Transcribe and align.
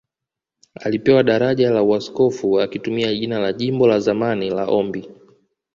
Alipewa 0.75 1.23
daraja 1.23 1.71
la 1.71 1.83
Uaskofu 1.83 2.59
akitumia 2.61 3.13
jina 3.13 3.39
la 3.39 3.53
jimbo 3.53 3.87
la 3.87 3.99
zamani 3.99 4.49
la 4.49 4.65
Ombi 4.67 5.09